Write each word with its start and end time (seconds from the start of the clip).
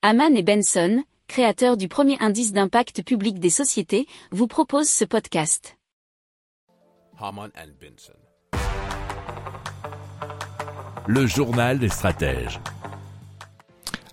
Haman 0.00 0.36
et 0.36 0.44
Benson, 0.44 1.02
créateurs 1.26 1.76
du 1.76 1.88
premier 1.88 2.16
indice 2.20 2.52
d'impact 2.52 3.02
public 3.02 3.40
des 3.40 3.50
sociétés, 3.50 4.06
vous 4.30 4.46
proposent 4.46 4.88
ce 4.88 5.04
podcast. 5.04 5.76
Haman 7.18 7.50
and 7.56 7.72
Benson. 7.80 8.12
Le 11.08 11.26
journal 11.26 11.80
des 11.80 11.88
stratèges. 11.88 12.60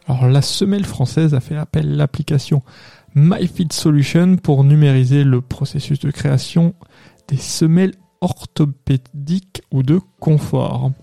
Alors 0.07 0.25
la 0.25 0.41
semelle 0.41 0.85
française 0.85 1.35
a 1.35 1.39
fait 1.39 1.55
appel 1.55 1.93
à 1.93 1.95
l'application 1.97 2.63
MyFit 3.13 3.67
Solution 3.71 4.37
pour 4.37 4.63
numériser 4.63 5.23
le 5.23 5.39
processus 5.41 5.99
de 5.99 6.09
création 6.09 6.73
des 7.27 7.37
semelles 7.37 7.93
orthopédiques 8.21 9.61
ou 9.69 9.83
de 9.83 9.99
confort. 10.19 10.93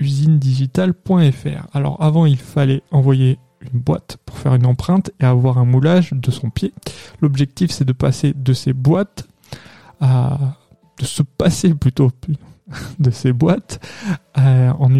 Usinedigitale.fr. 0.00 1.66
Alors 1.74 2.02
avant 2.02 2.24
il 2.24 2.38
fallait 2.38 2.82
envoyer 2.90 3.38
une 3.72 3.80
boîte 3.80 4.18
pour 4.24 4.38
faire 4.38 4.54
une 4.54 4.66
empreinte 4.66 5.10
et 5.20 5.24
avoir 5.24 5.58
un 5.58 5.64
moulage 5.64 6.12
de 6.12 6.30
son 6.30 6.50
pied. 6.50 6.72
L'objectif 7.20 7.70
c'est 7.70 7.84
de 7.84 7.92
passer 7.92 8.32
de 8.34 8.52
ces 8.52 8.72
boîtes 8.72 9.28
à 10.00 10.38
de 10.98 11.04
se 11.04 11.22
passer 11.22 11.74
plutôt 11.74 12.10
de 12.98 13.10
ces 13.10 13.32
boîtes 13.32 13.84
euh, 14.36 14.70
en 14.70 14.90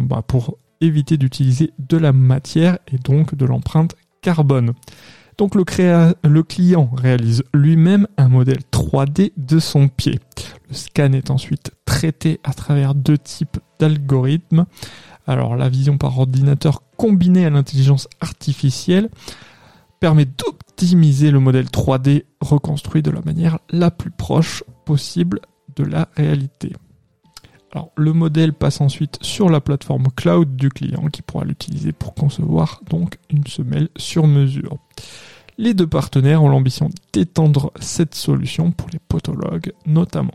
bah, 0.00 0.22
pour 0.26 0.58
éviter 0.80 1.16
d'utiliser 1.16 1.72
de 1.78 1.96
la 1.96 2.12
matière 2.12 2.78
et 2.92 2.98
donc 2.98 3.34
de 3.34 3.46
l'empreinte 3.46 3.94
carbone. 4.20 4.72
Donc 5.38 5.54
le, 5.54 5.64
le 6.28 6.42
client 6.42 6.90
réalise 6.94 7.42
lui-même 7.54 8.06
un 8.16 8.28
modèle 8.28 8.60
3D 8.70 9.32
de 9.36 9.58
son 9.58 9.88
pied. 9.88 10.20
Le 10.68 10.74
scan 10.74 11.12
est 11.12 11.30
ensuite 11.30 11.72
traité 11.84 12.40
à 12.44 12.52
travers 12.52 12.94
deux 12.94 13.18
types 13.18 13.58
d'algorithmes. 13.78 14.66
Alors 15.26 15.56
la 15.56 15.68
vision 15.68 15.98
par 15.98 16.18
ordinateur 16.18 16.82
combinée 16.96 17.46
à 17.46 17.50
l'intelligence 17.50 18.08
artificielle 18.20 19.08
permet 20.00 20.24
d'optimiser 20.24 21.30
le 21.30 21.38
modèle 21.38 21.66
3D 21.66 22.24
reconstruit 22.40 23.02
de 23.02 23.10
la 23.10 23.20
manière 23.20 23.58
la 23.70 23.90
plus 23.90 24.10
proche 24.10 24.64
possible 24.84 25.40
de 25.76 25.84
la 25.84 26.08
réalité. 26.16 26.72
Alors, 27.72 27.90
le 27.96 28.12
modèle 28.12 28.52
passe 28.52 28.80
ensuite 28.80 29.18
sur 29.22 29.48
la 29.48 29.60
plateforme 29.60 30.08
cloud 30.14 30.56
du 30.56 30.68
client 30.68 31.06
qui 31.10 31.22
pourra 31.22 31.44
l'utiliser 31.44 31.92
pour 31.92 32.14
concevoir 32.14 32.82
donc 32.90 33.16
une 33.30 33.46
semelle 33.46 33.88
sur 33.96 34.26
mesure. 34.26 34.76
Les 35.56 35.72
deux 35.72 35.86
partenaires 35.86 36.42
ont 36.42 36.48
l'ambition 36.48 36.90
d'étendre 37.12 37.72
cette 37.80 38.14
solution 38.14 38.72
pour 38.72 38.88
les 38.92 38.98
podologues 38.98 39.72
notamment. 39.86 40.34